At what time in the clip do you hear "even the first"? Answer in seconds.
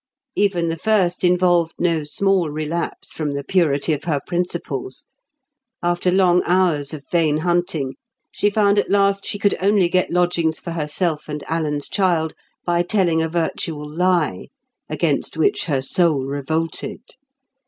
0.35-1.23